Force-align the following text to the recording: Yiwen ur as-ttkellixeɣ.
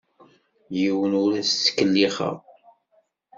Yiwen 0.79 1.13
ur 1.23 1.31
as-ttkellixeɣ. 1.41 2.35